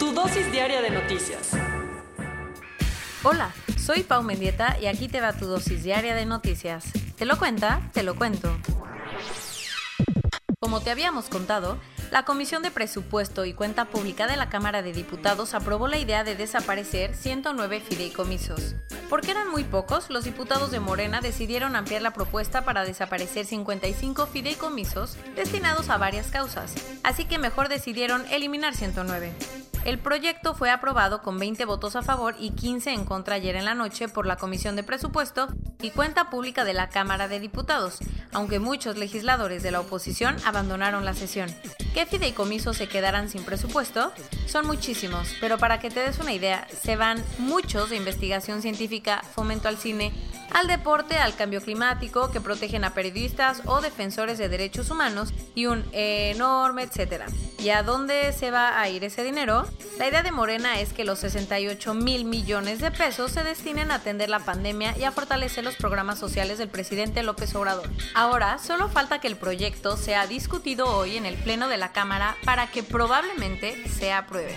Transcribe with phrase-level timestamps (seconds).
[0.00, 1.50] Tu dosis diaria de noticias.
[3.22, 6.86] Hola, soy Pau Mendieta y aquí te va tu dosis diaria de noticias.
[7.16, 7.80] ¿Te lo cuenta?
[7.92, 8.52] Te lo cuento.
[10.58, 11.78] Como te habíamos contado,
[12.10, 16.24] la Comisión de Presupuesto y Cuenta Pública de la Cámara de Diputados aprobó la idea
[16.24, 18.74] de desaparecer 109 fideicomisos.
[19.08, 24.26] Porque eran muy pocos, los diputados de Morena decidieron ampliar la propuesta para desaparecer 55
[24.26, 26.74] fideicomisos destinados a varias causas,
[27.04, 29.69] así que mejor decidieron eliminar 109.
[29.84, 33.64] El proyecto fue aprobado con 20 votos a favor y 15 en contra ayer en
[33.64, 35.48] la noche por la Comisión de Presupuesto
[35.80, 37.98] y Cuenta Pública de la Cámara de Diputados,
[38.32, 41.48] aunque muchos legisladores de la oposición abandonaron la sesión.
[41.94, 44.12] ¿Qué fideicomisos se quedarán sin presupuesto?
[44.46, 49.22] Son muchísimos, pero para que te des una idea, se van muchos de investigación científica,
[49.34, 50.12] fomento al cine,
[50.52, 55.66] al deporte, al cambio climático, que protegen a periodistas o defensores de derechos humanos y
[55.66, 57.26] un enorme etcétera.
[57.58, 59.66] ¿Y a dónde se va a ir ese dinero?
[59.98, 63.96] La idea de Morena es que los 68 mil millones de pesos se destinen a
[63.96, 67.88] atender la pandemia y a fortalecer los programas sociales del presidente López Obrador.
[68.14, 72.36] Ahora, solo falta que el proyecto sea discutido hoy en el Pleno de la Cámara
[72.44, 74.54] para que probablemente se apruebe.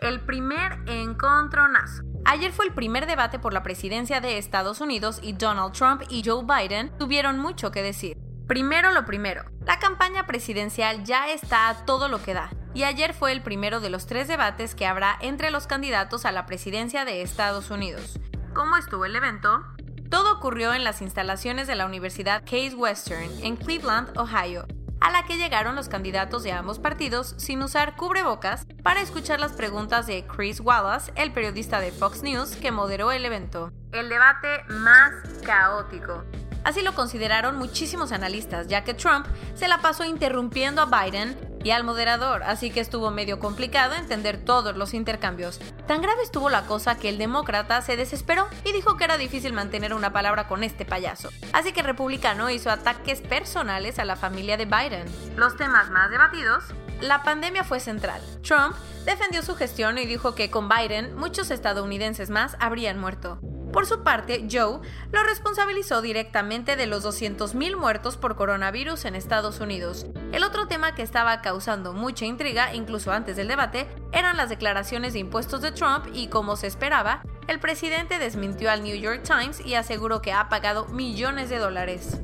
[0.00, 2.07] El primer encontronazo.
[2.24, 6.22] Ayer fue el primer debate por la presidencia de Estados Unidos y Donald Trump y
[6.24, 8.16] Joe Biden tuvieron mucho que decir.
[8.46, 13.12] Primero lo primero, la campaña presidencial ya está a todo lo que da, y ayer
[13.12, 17.04] fue el primero de los tres debates que habrá entre los candidatos a la presidencia
[17.04, 18.18] de Estados Unidos.
[18.54, 19.62] ¿Cómo estuvo el evento?
[20.10, 24.66] Todo ocurrió en las instalaciones de la Universidad Case Western en Cleveland, Ohio,
[25.00, 29.52] a la que llegaron los candidatos de ambos partidos sin usar cubrebocas para escuchar las
[29.52, 33.72] preguntas de Chris Wallace, el periodista de Fox News que moderó el evento.
[33.92, 35.12] El debate más
[35.44, 36.24] caótico.
[36.64, 41.70] Así lo consideraron muchísimos analistas, ya que Trump se la pasó interrumpiendo a Biden y
[41.70, 45.60] al moderador, así que estuvo medio complicado entender todos los intercambios.
[45.86, 49.52] Tan grave estuvo la cosa que el demócrata se desesperó y dijo que era difícil
[49.52, 51.30] mantener una palabra con este payaso.
[51.52, 55.04] Así que el republicano hizo ataques personales a la familia de Biden.
[55.36, 56.64] Los temas más debatidos
[57.00, 58.20] la pandemia fue central.
[58.42, 58.74] Trump
[59.04, 63.38] defendió su gestión y dijo que con Biden muchos estadounidenses más habrían muerto.
[63.72, 64.80] Por su parte, Joe
[65.12, 70.06] lo responsabilizó directamente de los 200.000 muertos por coronavirus en Estados Unidos.
[70.32, 75.14] El otro tema que estaba causando mucha intriga, incluso antes del debate, eran las declaraciones
[75.14, 79.64] de impuestos de Trump y, como se esperaba, el presidente desmintió al New York Times
[79.64, 82.20] y aseguró que ha pagado millones de dólares.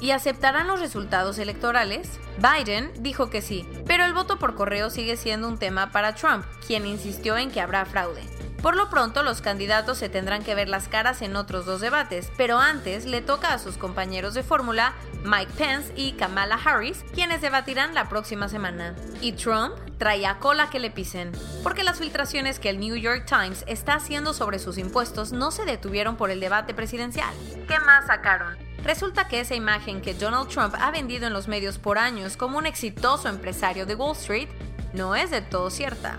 [0.00, 2.20] ¿Y aceptarán los resultados electorales?
[2.36, 6.44] Biden dijo que sí, pero el voto por correo sigue siendo un tema para Trump,
[6.66, 8.22] quien insistió en que habrá fraude.
[8.62, 12.32] Por lo pronto, los candidatos se tendrán que ver las caras en otros dos debates,
[12.36, 17.40] pero antes le toca a sus compañeros de fórmula, Mike Pence y Kamala Harris, quienes
[17.40, 18.96] debatirán la próxima semana.
[19.20, 21.30] Y Trump trae a cola que le pisen,
[21.62, 25.64] porque las filtraciones que el New York Times está haciendo sobre sus impuestos no se
[25.64, 27.32] detuvieron por el debate presidencial.
[27.68, 28.58] ¿Qué más sacaron?
[28.82, 32.58] Resulta que esa imagen que Donald Trump ha vendido en los medios por años como
[32.58, 34.48] un exitoso empresario de Wall Street
[34.94, 36.18] no es de todo cierta.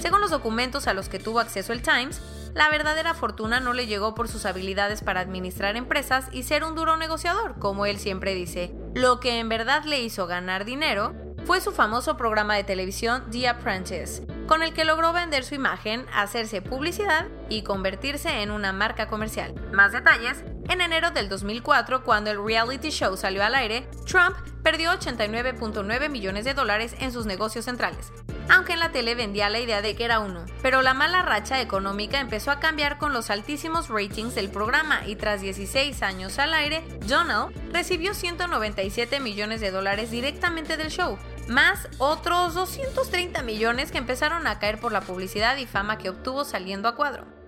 [0.00, 2.22] Según los documentos a los que tuvo acceso el Times,
[2.54, 6.74] la verdadera fortuna no le llegó por sus habilidades para administrar empresas y ser un
[6.74, 8.72] duro negociador, como él siempre dice.
[8.94, 13.48] Lo que en verdad le hizo ganar dinero fue su famoso programa de televisión The
[13.48, 19.06] Apprentice, con el que logró vender su imagen, hacerse publicidad y convertirse en una marca
[19.06, 19.54] comercial.
[19.72, 24.92] Más detalles en enero del 2004, cuando el reality show salió al aire, Trump perdió
[24.92, 28.12] 89.9 millones de dólares en sus negocios centrales,
[28.48, 30.44] aunque en la tele vendía la idea de que era uno.
[30.62, 35.16] Pero la mala racha económica empezó a cambiar con los altísimos ratings del programa y
[35.16, 41.88] tras 16 años al aire, Donald recibió 197 millones de dólares directamente del show, más
[41.98, 46.88] otros 230 millones que empezaron a caer por la publicidad y fama que obtuvo saliendo
[46.88, 47.39] a cuadro.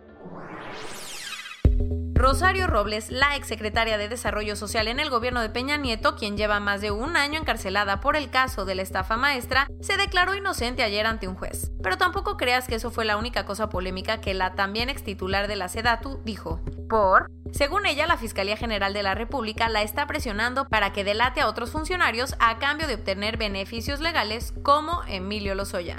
[2.22, 6.60] Rosario Robles, la exsecretaria de Desarrollo Social en el gobierno de Peña Nieto, quien lleva
[6.60, 10.84] más de un año encarcelada por el caso de la estafa maestra, se declaró inocente
[10.84, 11.72] ayer ante un juez.
[11.82, 15.48] Pero tampoco creas que eso fue la única cosa polémica que la también ex titular
[15.48, 16.60] de la SEDATU dijo.
[16.88, 21.40] Por según ella, la Fiscalía General de la República la está presionando para que delate
[21.40, 25.96] a otros funcionarios a cambio de obtener beneficios legales como Emilio Lozoya.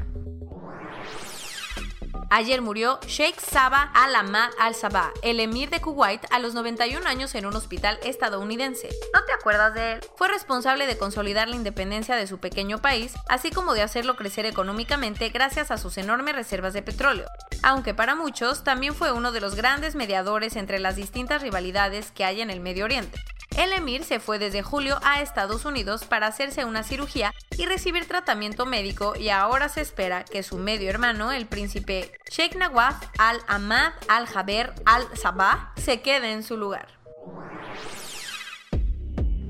[2.35, 7.45] Ayer murió Sheikh Sabah Al-Ahmad Al-Sabah, el emir de Kuwait, a los 91 años en
[7.45, 8.89] un hospital estadounidense.
[9.13, 9.99] ¿No te acuerdas de él?
[10.15, 14.47] Fue responsable de consolidar la independencia de su pequeño país, así como de hacerlo crecer
[14.47, 17.27] económicamente gracias a sus enormes reservas de petróleo.
[17.61, 22.25] Aunque para muchos también fue uno de los grandes mediadores entre las distintas rivalidades que
[22.25, 23.19] hay en el Medio Oriente.
[23.57, 28.07] El emir se fue desde julio a Estados Unidos para hacerse una cirugía y recibir
[28.07, 33.93] tratamiento médico y ahora se espera que su medio hermano, el príncipe Sheikh Nawaf al-Ahmad
[34.07, 36.87] al-Jaber al-Sabah, se quede en su lugar.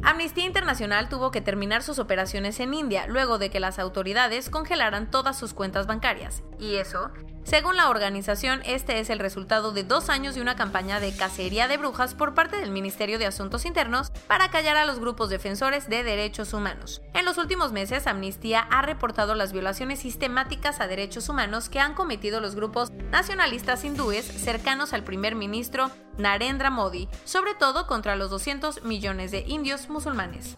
[0.04, 5.10] Amnistía Internacional tuvo que terminar sus operaciones en India luego de que las autoridades congelaran
[5.10, 6.44] todas sus cuentas bancarias.
[6.60, 7.14] Y eso
[7.44, 11.68] según la organización, este es el resultado de dos años de una campaña de cacería
[11.68, 15.90] de brujas por parte del Ministerio de Asuntos Internos para callar a los grupos defensores
[15.90, 17.02] de derechos humanos.
[17.14, 21.94] En los últimos meses, Amnistía ha reportado las violaciones sistemáticas a derechos humanos que han
[21.94, 28.30] cometido los grupos nacionalistas hindúes cercanos al primer ministro Narendra Modi, sobre todo contra los
[28.32, 30.58] 200 millones de indios musulmanes.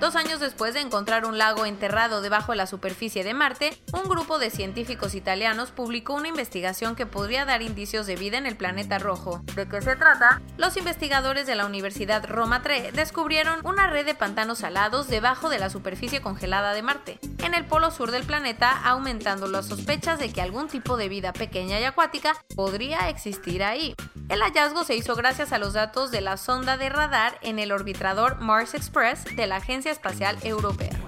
[0.00, 4.08] Dos años después de encontrar un lago enterrado debajo de la superficie de Marte, un
[4.08, 8.56] grupo de científicos italianos publicó una investigación que podría dar indicios de vida en el
[8.56, 9.42] planeta rojo.
[9.54, 10.40] ¿De qué se trata?
[10.56, 15.58] Los investigadores de la Universidad Roma 3 descubrieron una red de pantanos salados debajo de
[15.58, 20.32] la superficie congelada de Marte, en el polo sur del planeta, aumentando las sospechas de
[20.32, 23.94] que algún tipo de vida pequeña y acuática podría existir ahí.
[24.30, 27.72] El hallazgo se hizo gracias a los datos de la sonda de radar en el
[27.72, 30.99] orbitador Mars Express de la Agencia Espacial Europea.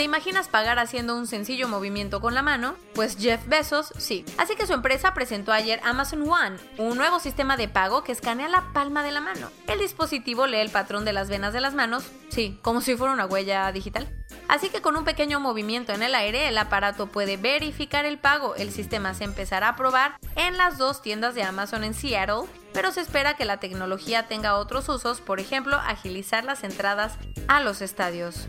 [0.00, 2.74] ¿Te imaginas pagar haciendo un sencillo movimiento con la mano?
[2.94, 4.24] Pues Jeff Bezos sí.
[4.38, 8.48] Así que su empresa presentó ayer Amazon One, un nuevo sistema de pago que escanea
[8.48, 9.50] la palma de la mano.
[9.66, 13.12] El dispositivo lee el patrón de las venas de las manos, sí, como si fuera
[13.12, 14.08] una huella digital.
[14.48, 18.54] Así que con un pequeño movimiento en el aire, el aparato puede verificar el pago.
[18.54, 22.90] El sistema se empezará a probar en las dos tiendas de Amazon en Seattle, pero
[22.90, 27.18] se espera que la tecnología tenga otros usos, por ejemplo, agilizar las entradas
[27.48, 28.48] a los estadios.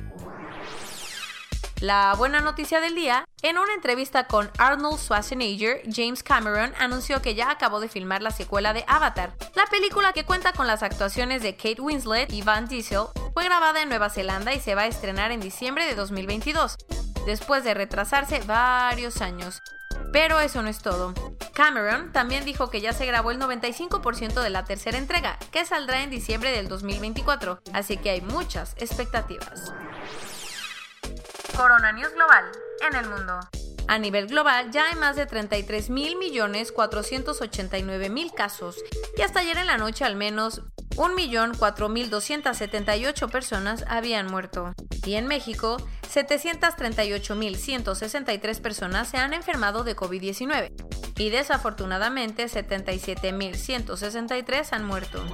[1.81, 7.33] La buena noticia del día, en una entrevista con Arnold Schwarzenegger, James Cameron anunció que
[7.33, 9.33] ya acabó de filmar la secuela de Avatar.
[9.56, 13.81] La película que cuenta con las actuaciones de Kate Winslet y Van Diesel fue grabada
[13.81, 16.78] en Nueva Zelanda y se va a estrenar en diciembre de 2022,
[17.25, 19.63] después de retrasarse varios años.
[20.13, 21.16] Pero eso no es todo.
[21.56, 26.04] Cameron también dijo que ya se grabó el 95% de la tercera entrega, que saldrá
[26.04, 29.74] en diciembre del 2024, así que hay muchas expectativas.
[31.56, 32.45] Corona News Global
[32.88, 33.39] en el mundo.
[33.88, 38.77] A nivel global ya hay más de 33 mil millones 489 mil casos
[39.18, 40.62] y hasta ayer en la noche al menos
[40.95, 44.74] 1.004.278 personas habían muerto.
[45.06, 45.77] Y en México,
[46.13, 50.71] 738.163 personas se han enfermado de COVID-19
[51.18, 55.25] y desafortunadamente 77.163 han muerto.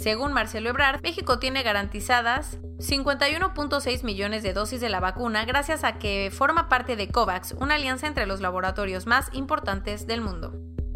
[0.00, 5.98] Según Marcelo Ebrard, México tiene garantizadas 51.6 millones de dosis de la vacuna gracias a
[5.98, 10.54] que forma parte de COVAX, una alianza entre los laboratorios más importantes del mundo.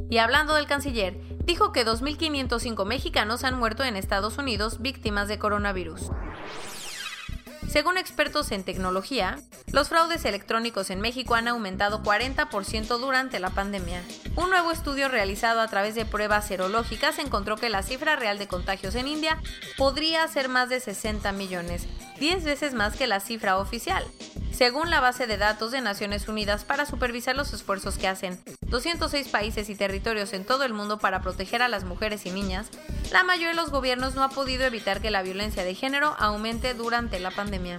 [0.09, 5.39] Y hablando del canciller, dijo que 2.505 mexicanos han muerto en Estados Unidos víctimas de
[5.39, 6.11] coronavirus.
[7.75, 9.41] Según expertos en tecnología,
[9.73, 14.01] los fraudes electrónicos en México han aumentado 40% durante la pandemia.
[14.37, 18.47] Un nuevo estudio realizado a través de pruebas serológicas encontró que la cifra real de
[18.47, 19.43] contagios en India
[19.77, 21.89] podría ser más de 60 millones,
[22.21, 24.05] 10 veces más que la cifra oficial.
[24.53, 28.41] Según la base de datos de Naciones Unidas para supervisar los esfuerzos que hacen
[28.75, 32.71] 206 países y territorios en todo el mundo para proteger a las mujeres y niñas,
[33.13, 36.75] la mayoría de los gobiernos no ha podido evitar que la violencia de género aumente
[36.75, 37.77] durante la pandemia.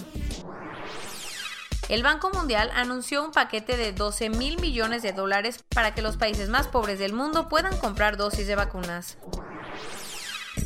[1.89, 6.15] El Banco Mundial anunció un paquete de 12 mil millones de dólares para que los
[6.15, 9.17] países más pobres del mundo puedan comprar dosis de vacunas.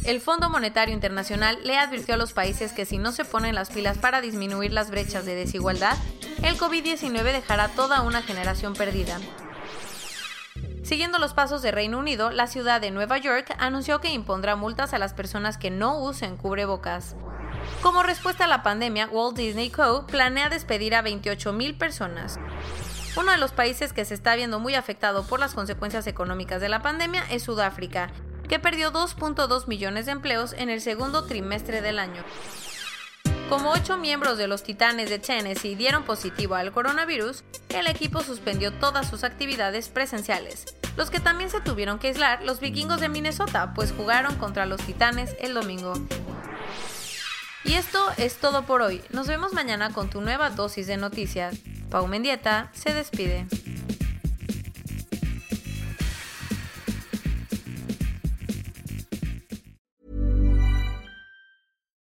[0.03, 3.71] El Fondo Monetario Internacional le advirtió a los países que si no se ponen las
[3.71, 5.97] pilas para disminuir las brechas de desigualdad,
[6.43, 9.19] el COVID-19 dejará toda una generación perdida.
[10.89, 14.91] Siguiendo los pasos de Reino Unido, la ciudad de Nueva York anunció que impondrá multas
[14.91, 17.15] a las personas que no usen cubrebocas.
[17.83, 20.07] Como respuesta a la pandemia, Walt Disney Co.
[20.07, 22.39] planea despedir a 28.000 personas.
[23.15, 26.69] Uno de los países que se está viendo muy afectado por las consecuencias económicas de
[26.69, 28.09] la pandemia es Sudáfrica,
[28.47, 32.23] que perdió 2.2 millones de empleos en el segundo trimestre del año.
[33.47, 38.73] Como ocho miembros de los Titanes de Tennessee dieron positivo al coronavirus, el equipo suspendió
[38.73, 40.78] todas sus actividades presenciales.
[40.99, 44.81] Los que también se tuvieron que aislar, los vikingos de Minnesota, pues jugaron contra los
[44.81, 45.93] Titanes el domingo.
[47.63, 49.01] Y esto es todo por hoy.
[49.09, 51.55] Nos vemos mañana con tu nueva dosis de noticias.
[51.89, 53.47] Pau Mendieta se despide.